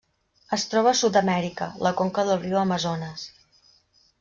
[0.55, 3.29] Es troba a Sud-amèrica: la conca del riu Amazones.